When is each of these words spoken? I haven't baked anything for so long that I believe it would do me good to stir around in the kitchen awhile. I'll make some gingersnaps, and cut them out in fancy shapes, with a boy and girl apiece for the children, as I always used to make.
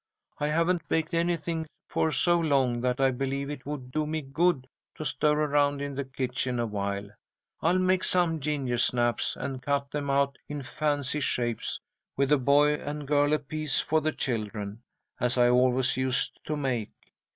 I 0.39 0.47
haven't 0.47 0.87
baked 0.89 1.13
anything 1.13 1.67
for 1.87 2.11
so 2.11 2.39
long 2.39 2.81
that 2.81 2.99
I 2.99 3.11
believe 3.11 3.51
it 3.51 3.67
would 3.67 3.91
do 3.91 4.07
me 4.07 4.21
good 4.23 4.65
to 4.95 5.05
stir 5.05 5.39
around 5.39 5.79
in 5.79 5.93
the 5.93 6.03
kitchen 6.03 6.59
awhile. 6.59 7.11
I'll 7.61 7.77
make 7.77 8.03
some 8.03 8.39
gingersnaps, 8.39 9.35
and 9.35 9.61
cut 9.61 9.91
them 9.91 10.09
out 10.09 10.39
in 10.49 10.63
fancy 10.63 11.19
shapes, 11.19 11.79
with 12.17 12.31
a 12.31 12.39
boy 12.39 12.77
and 12.83 13.07
girl 13.07 13.31
apiece 13.31 13.79
for 13.79 14.01
the 14.01 14.11
children, 14.11 14.81
as 15.19 15.37
I 15.37 15.49
always 15.49 15.95
used 15.95 16.39
to 16.45 16.55
make. 16.55 16.89